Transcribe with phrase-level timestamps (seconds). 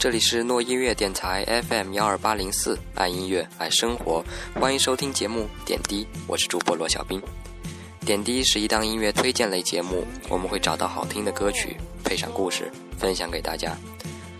[0.00, 4.24] 这里是诺音乐电台 FM 幺二八零四，爱音乐爱生活，
[4.54, 7.20] 欢迎收听节目点滴，我是主播罗小兵。
[8.06, 13.76] 点滴是一档音乐推荐类节目，我们会找到好听的歌曲，配上故事，分享给大家。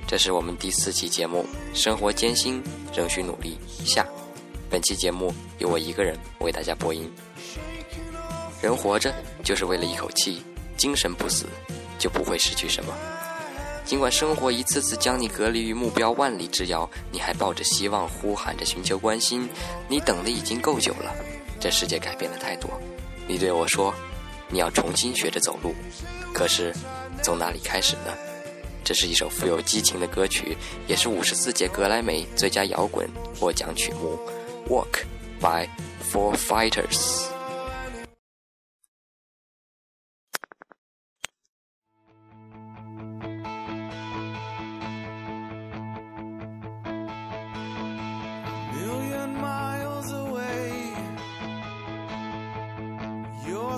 [0.07, 2.63] 这是我们第四期节目，生活艰辛，
[2.95, 3.59] 仍需努力。
[3.85, 4.07] 下，
[4.71, 7.07] 本期节目由我一个人为大家播音。
[8.63, 10.43] 人活着就是为了一口气，
[10.79, 11.45] 精神不死，
[11.99, 12.95] 就不会失去什么。
[13.84, 19.48] 尽管生活一次次将你隔离于目标万里之遥，你还抱着希望呼喊着寻求关心。
[19.89, 21.14] 你等的已经够久了，
[21.58, 22.70] 这世界改变了太多。
[23.26, 23.93] 你对我说，
[24.48, 25.75] 你要重新学着走路，
[26.32, 26.72] 可是
[27.22, 28.12] 从哪里开始呢？
[28.84, 30.56] 这是一首富有激情的歌曲，
[30.86, 34.19] 也是五十四届格莱美最佳摇滚获奖曲目
[34.72, 35.05] 《Walk
[35.41, 35.69] by
[36.12, 36.89] Four Fighters》。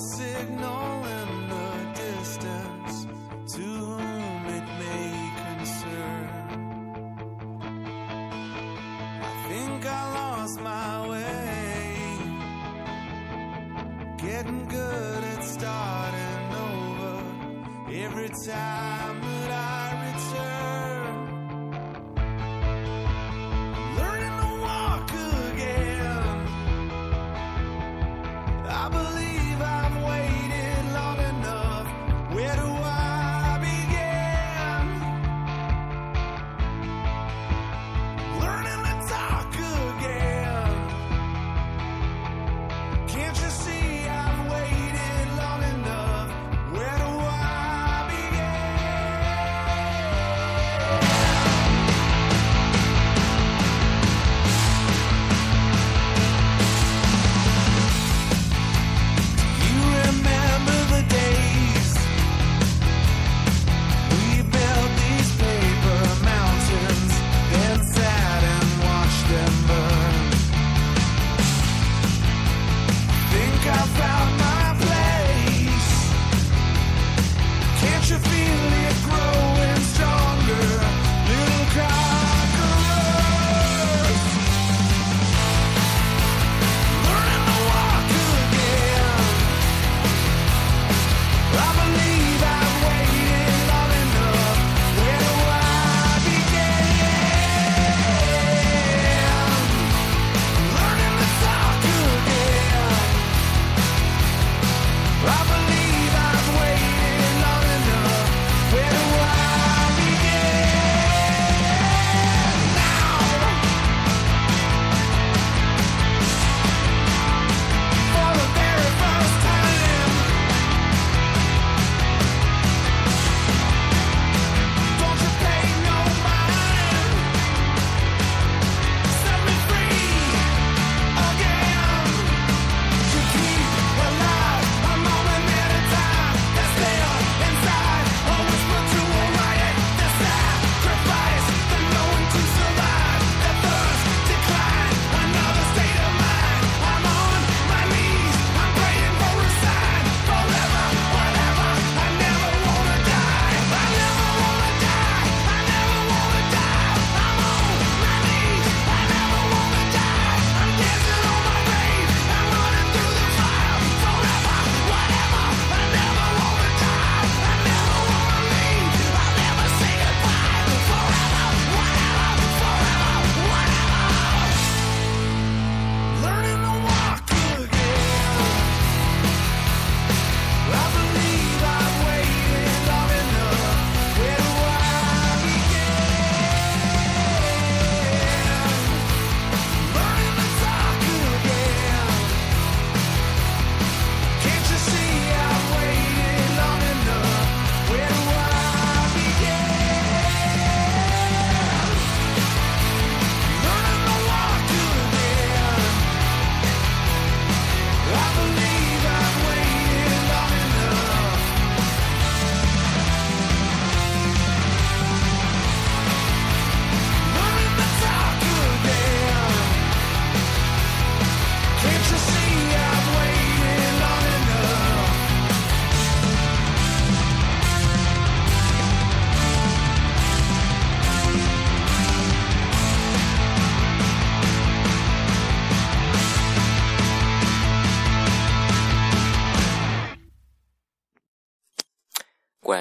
[0.01, 1.02] signal.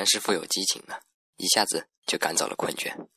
[0.02, 0.96] 然是富有激情呢，
[1.38, 3.08] 一下子就赶走了困倦。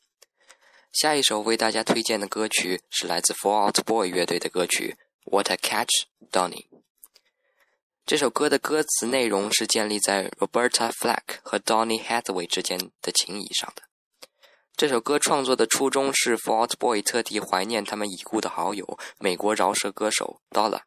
[0.91, 4.95] 下一首为大家推荐的歌曲是来自 Fall Out Boy 乐队的歌曲
[5.31, 6.67] 《What a Catch, Donny》。
[8.05, 13.81] 这首歌的歌词内容是建立在 Roberta Flack 和 Donny Hathaway 之间的情谊上的。
[14.75, 20.81] 这首歌创作的初衷是 Fall Out Boy 特地怀念他们已故的好友，美国饶舌歌手 Dollar。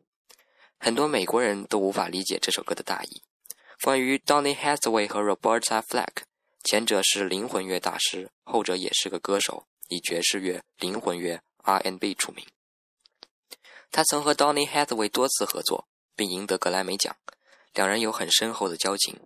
[0.78, 3.22] 很多美国人都无法理解这首歌的大意。
[3.80, 6.24] 关于 Donny Hathaway 和 Roberta Flack，
[6.64, 12.44] 前者是灵魂乐大师，后者也是个歌手，以爵士乐、灵魂乐、R&B 出名。
[13.90, 17.16] 他曾和 Donny Hathaway 多次合作，并赢得格莱美奖，
[17.72, 19.18] 两人有很深厚的交情。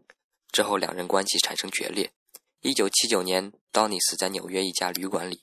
[0.53, 2.13] 之后，两人关系产生决裂。
[2.61, 5.43] 一九七九年，Donny 死在纽约一家旅馆里，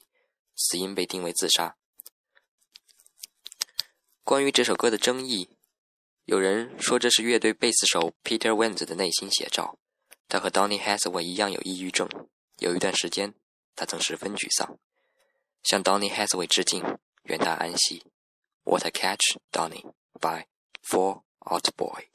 [0.55, 1.75] 死因被定为自杀。
[4.23, 5.49] 关于这首歌的争议。
[6.29, 9.79] 有人说这是乐队贝斯手 Peter w e n z 的内心写照。
[10.27, 12.07] 他和 Donny Hathaway 一样有抑郁症，
[12.59, 13.33] 有一段时间
[13.75, 14.77] 他曾十分沮丧。
[15.63, 18.03] 向 Donny Hathaway 致敬，愿他安息。
[18.63, 19.91] What a catch, Donny!
[20.21, 20.45] By
[20.83, 22.09] Four Out Boy.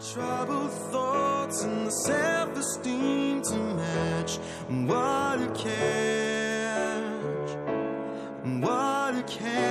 [0.00, 4.38] troubled thoughts and the self-esteem to match.
[4.68, 6.00] What a catch!
[8.60, 9.69] What a catch!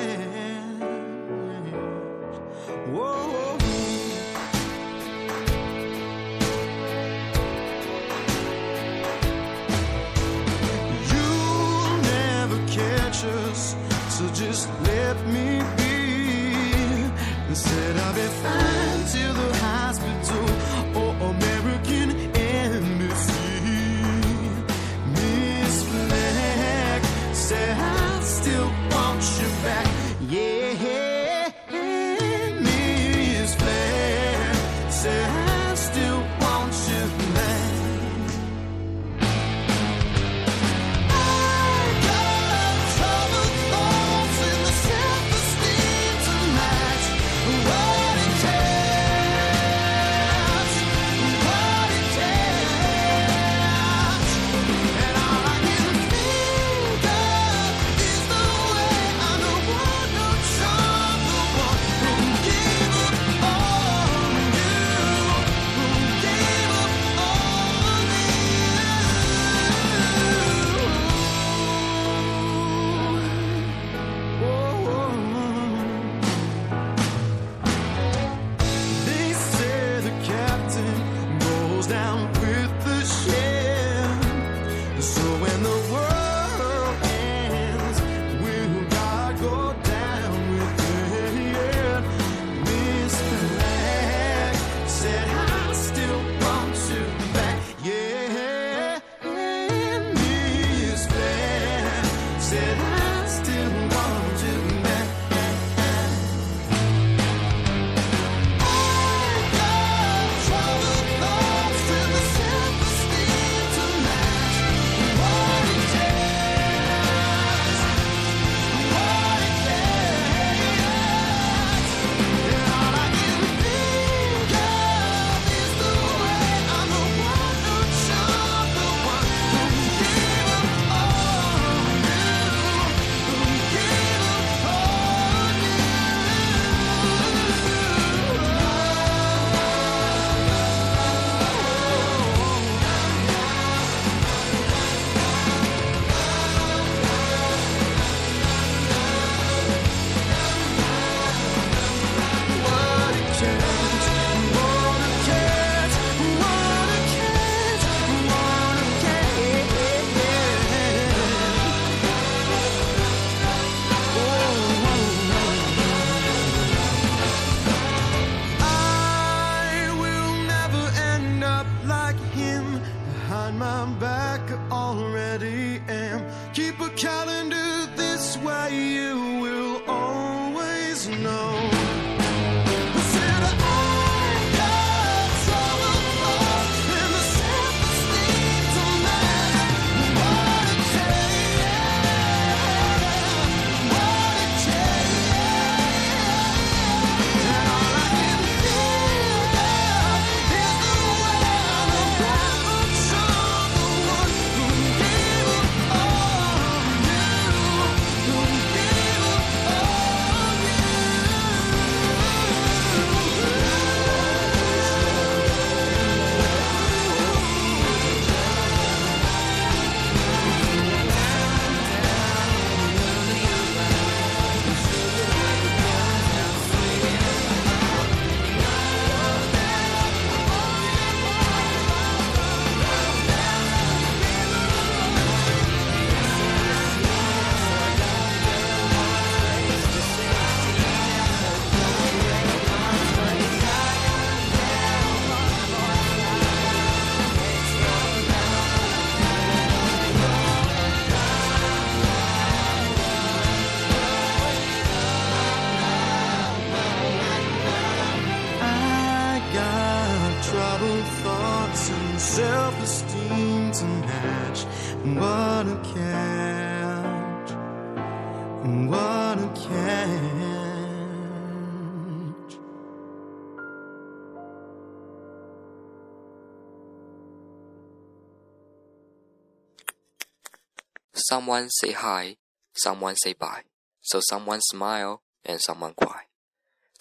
[281.29, 282.37] Someone say hi,
[282.73, 283.65] someone say bye.
[284.01, 286.23] So someone smile and someone cry.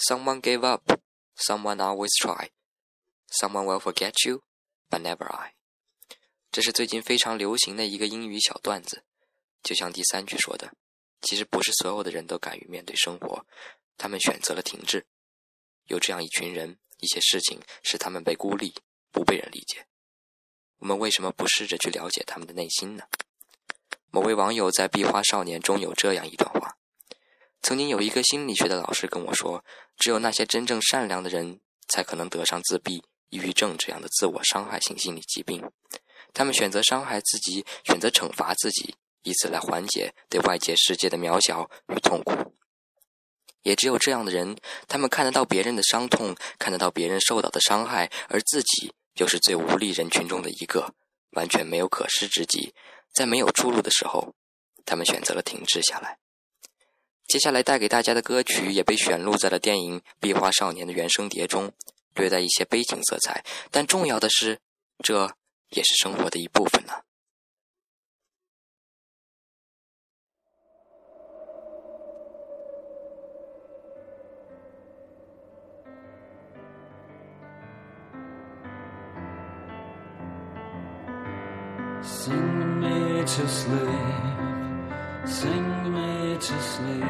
[0.06, 1.00] Someone gave up,
[1.34, 2.50] someone always try.
[3.30, 4.42] Someone will forget you,
[4.90, 5.54] but never I.
[6.52, 9.02] 这是最近非常流行的一个英语小段子，
[9.62, 10.74] 就像第三句说的，
[11.22, 13.46] 其实不是所有的人都敢于面对生活，
[13.96, 15.06] 他们选择了停滞。
[15.86, 18.74] 有这样一群人，一些事情使他们被孤立，
[19.10, 19.86] 不被人理解。
[20.80, 23.04] 我们为什么不试着去了解他们的内心呢？
[24.10, 26.76] 某位网友在《壁花少年》中有这样一段话：
[27.60, 29.62] 曾经有一个心理学的老师跟我说，
[29.98, 35.62] 只有那些真正善良的人，才可能得上自闭、抑郁症这样的自我伤害性心理疾病。
[36.32, 42.54] 他们选择伤害自己，选择惩罚自己，以此来缓解对外界世界的渺小与痛苦。
[43.62, 50.94] 也只有这样的人，他们看得到别人的伤痛，看得到别人受到的伤害，而自己又是最无力人群中的一个，
[51.32, 52.72] 完全没有可施之己。
[53.18, 54.32] 在没有出路的时候，
[54.86, 56.18] 他们选择了停滞下来。
[57.26, 61.72] 接下来带给大家的歌曲也被选录在了电影《壁花少年》的原声碟中，
[62.14, 63.44] 略带一些悲情色彩。
[63.72, 64.60] 但重要的是，
[65.02, 65.34] 这
[65.70, 66.92] 也是生活的一部分呢。
[82.00, 82.57] 心
[83.36, 83.88] to sleep,
[85.26, 87.04] sing me to sleep.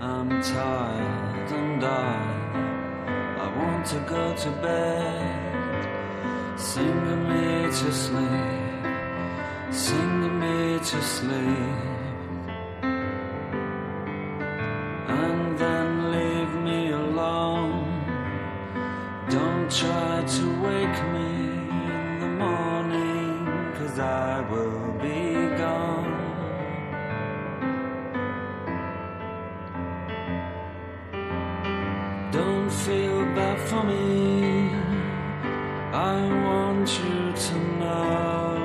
[0.00, 6.58] I'm tired and I, I want to go to bed.
[6.58, 8.84] Sing me to sleep,
[9.70, 11.99] sing me to sleep.
[36.80, 38.56] Want you to know.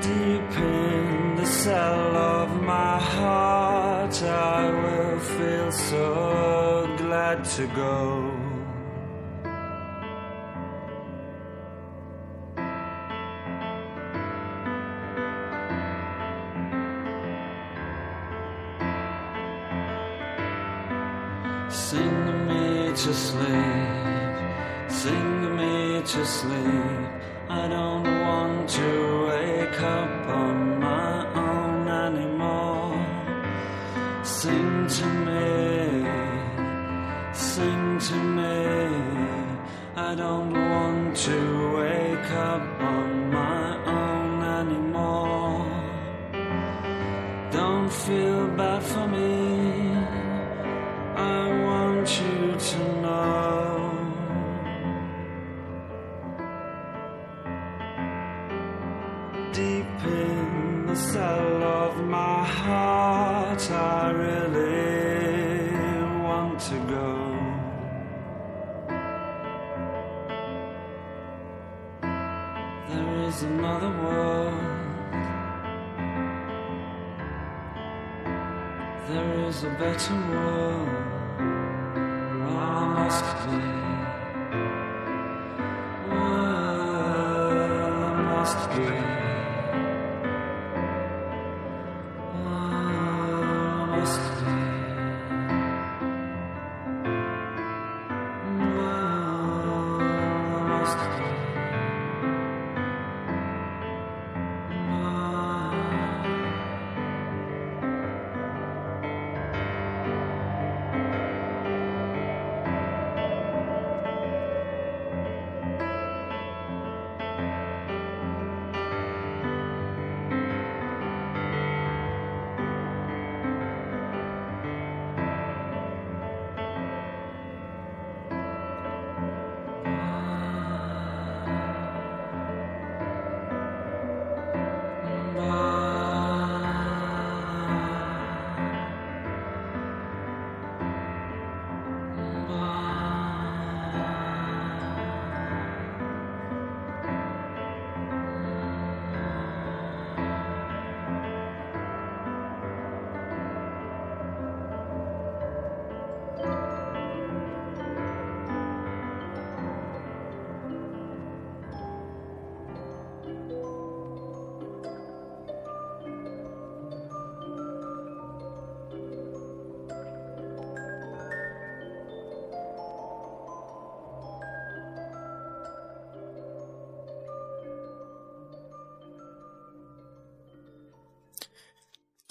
[0.00, 8.31] Deep in the cell of my heart, I will feel so glad to go.
[34.24, 36.06] Sing to me,
[37.32, 39.02] sing to me.
[39.96, 41.71] I don't want to
[79.12, 80.88] There is a better world.
[82.48, 83.81] I must be.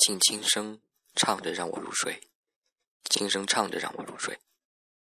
[0.02, 0.82] 请轻声
[1.14, 2.28] 唱着让我入睡，
[3.08, 4.40] 轻声唱着让我入睡，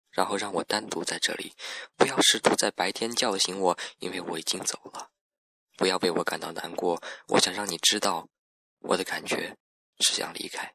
[0.09, 1.53] 然后让我单独在这里，
[1.97, 5.11] 不要试图在白天叫醒我，因为我已经走了。
[5.75, 8.29] 不要为我感到难过，我想让你知道，
[8.79, 9.57] 我的感觉
[9.99, 10.73] 是想离开，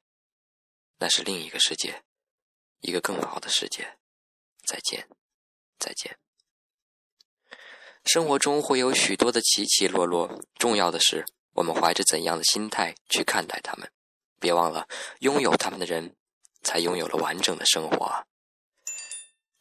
[0.99, 2.05] 那是另一个世界，
[2.81, 3.97] 一个更好的世界。
[4.66, 5.09] 再见，
[5.79, 6.18] 再见。
[8.05, 13.90] 生活中会有许多的起起落落，重要的是我们怀着怎样的心态去看待他们。
[14.40, 14.88] 别忘了，
[15.20, 16.16] 拥有他们的人，
[16.62, 18.26] 才拥有了完整的生活。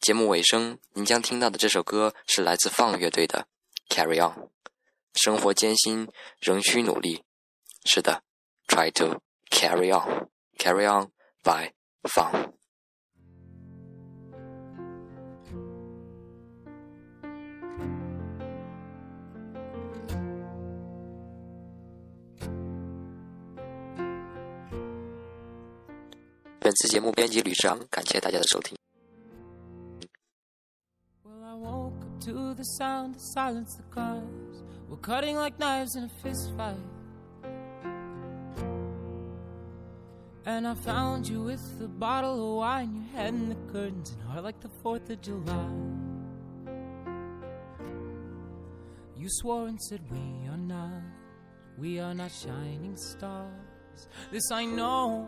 [0.00, 3.46] 节目尾声，您将听到的这首歌是来自放乐队的
[3.94, 4.34] 《Carry On》。
[5.14, 6.08] 生活艰辛，
[6.40, 7.22] 仍需努力。
[7.84, 8.22] 是的
[8.66, 11.10] ，Try to carry on，Carry on
[11.42, 12.52] by Fun。
[26.69, 28.75] 本次节目编辑吕尚，感谢大家的收听。
[32.21, 34.63] to the sound to silence the cars.
[34.89, 36.75] We're cutting like knives in a fist fight.
[40.45, 44.21] And I found you with a bottle of wine, your head in the curtains, and
[44.23, 45.69] heart like the 4th of July.
[49.17, 51.01] You swore and said, We are not,
[51.77, 54.07] we are not shining stars.
[54.31, 55.27] This I know,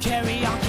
[0.00, 0.59] carry on.